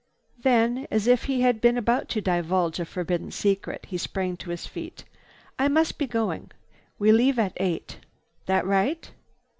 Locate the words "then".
0.39-0.87